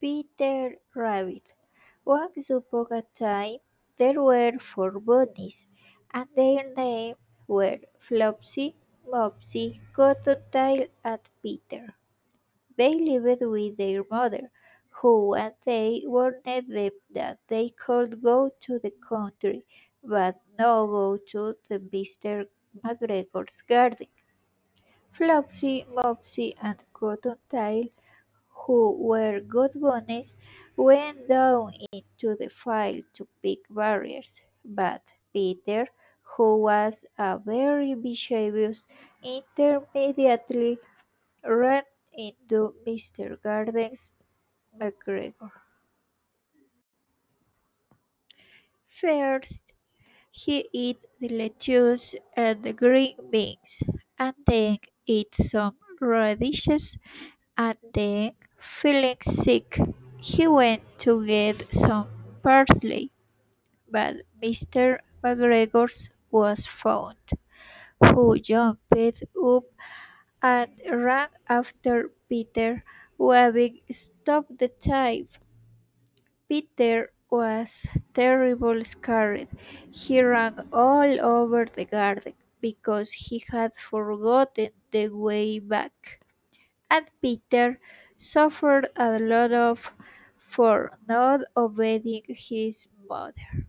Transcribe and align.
Peter 0.00 0.76
Rabbit 0.94 1.52
Once 2.04 2.50
upon 2.50 2.86
a 2.90 3.02
time 3.14 3.58
there 3.96 4.22
were 4.22 4.58
four 4.58 4.98
bunnies, 4.98 5.68
and 6.12 6.28
their 6.34 6.72
names 6.74 7.16
were 7.46 7.78
Flopsy, 8.00 8.74
Mopsy, 9.06 9.80
Cottontail, 9.92 10.86
and 11.04 11.20
Peter. 11.42 11.94
They 12.76 12.94
lived 12.94 13.42
with 13.42 13.76
their 13.76 14.04
mother, 14.10 14.50
who 14.90 15.28
one 15.28 15.54
day 15.64 16.02
warned 16.06 16.44
them 16.44 16.90
that 17.10 17.38
they 17.48 17.68
could 17.70 18.22
go 18.22 18.50
to 18.62 18.78
the 18.78 18.90
country, 18.90 19.64
but 20.02 20.40
not 20.58 20.86
go 20.86 21.18
to 21.28 21.56
Mr. 21.70 22.48
McGregor's 22.84 23.62
garden. 23.62 24.08
Flopsy, 25.12 25.84
Mopsy, 25.92 26.54
and 26.62 26.78
Cottontail 26.94 27.88
who 28.68 28.92
were 28.92 29.40
good 29.40 29.72
bunnies, 29.74 30.36
went 30.76 31.28
down 31.28 31.74
into 31.92 32.36
the 32.36 32.50
field 32.50 33.04
to 33.14 33.28
pick 33.42 33.60
berries, 33.70 34.40
but 34.64 35.02
Peter, 35.32 35.88
who 36.22 36.58
was 36.58 37.04
a 37.18 37.38
very 37.40 37.96
mischievous, 37.96 38.86
immediately 39.24 40.78
ran 41.44 41.84
into 42.12 42.74
Mr. 42.86 43.42
Garden's 43.42 44.12
McGregor. 44.78 45.50
First, 48.88 49.62
he 50.30 50.68
ate 50.74 51.04
the 51.20 51.28
lettuce 51.28 52.14
and 52.36 52.62
the 52.62 52.72
green 52.72 53.16
beans, 53.30 53.82
and 54.18 54.34
then 54.46 54.78
ate 55.06 55.34
some 55.34 55.78
radishes, 56.00 56.98
and 57.58 57.78
then 57.94 58.36
Feeling 58.60 59.18
sick, 59.22 59.78
he 60.16 60.48
went 60.48 60.82
to 60.98 61.24
get 61.24 61.72
some 61.72 62.08
parsley, 62.42 63.12
but 63.88 64.16
Mr. 64.42 64.98
McGregor's 65.22 66.10
was 66.32 66.66
found, 66.66 67.18
who 68.02 68.36
jumped 68.40 68.82
up 68.92 69.64
and 70.42 70.70
ran 70.90 71.28
after 71.48 72.10
Peter, 72.28 72.82
waving 73.16 73.78
"Stop 73.92 74.46
the 74.58 74.66
thief!" 74.66 75.38
Peter 76.48 77.12
was 77.30 77.86
terribly 78.12 78.82
scared. 78.82 79.46
He 79.92 80.20
ran 80.20 80.68
all 80.72 81.20
over 81.20 81.64
the 81.64 81.84
garden 81.84 82.34
because 82.60 83.12
he 83.12 83.40
had 83.50 83.72
forgotten 83.76 84.70
the 84.90 85.10
way 85.10 85.60
back 85.60 86.18
and 86.90 87.10
Peter 87.22 87.80
suffered 88.16 88.88
a 88.96 89.18
lot 89.18 89.52
for 90.36 90.98
not 91.08 91.40
obeying 91.56 92.24
his 92.28 92.88
mother. 93.08 93.67